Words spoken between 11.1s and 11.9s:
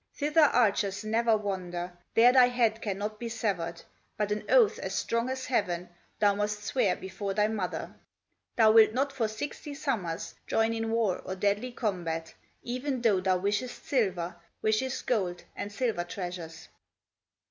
or deadly